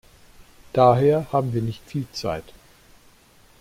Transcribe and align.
Daher 0.73 1.31
haben 1.31 1.53
wir 1.53 1.61
nicht 1.61 1.83
viel 1.85 2.07
Zeit. 2.11 2.45